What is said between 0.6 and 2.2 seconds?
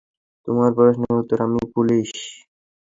প্রশ্নের উত্তর, আমি পুলিশ।